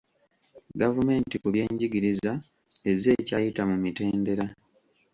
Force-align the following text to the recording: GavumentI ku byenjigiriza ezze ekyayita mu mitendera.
GavumentI 0.79 1.35
ku 1.41 1.47
byenjigiriza 1.53 2.31
ezze 2.91 3.09
ekyayita 3.21 3.61
mu 3.69 3.75
mitendera. 3.83 4.45